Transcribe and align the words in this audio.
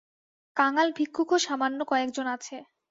কাঙাল-ভিক্ষুকও 0.57 1.37
সামান্য 1.39 1.79
কয়েকজন 1.87 2.25
আছে। 2.35 2.55